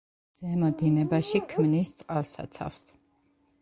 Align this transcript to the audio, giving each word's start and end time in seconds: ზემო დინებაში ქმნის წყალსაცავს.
ზემო 0.37 0.69
დინებაში 0.79 1.43
ქმნის 1.53 1.95
წყალსაცავს. 2.03 2.87